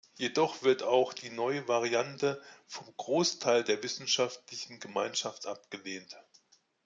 [0.17, 6.17] Jedoch wird auch die neue Variante vom Großteil der wissenschaftlichen Gemeinschaft abgelehnt.